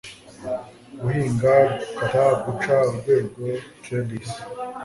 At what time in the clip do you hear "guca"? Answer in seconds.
2.45-2.75